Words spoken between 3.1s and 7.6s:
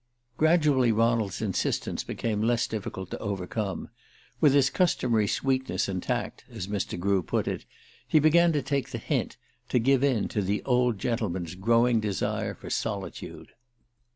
to overcome. With his customary sweetness and tact (as Mr. Grew put